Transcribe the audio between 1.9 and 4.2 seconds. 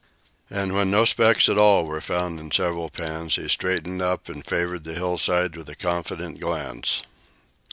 found in several pans, he straightened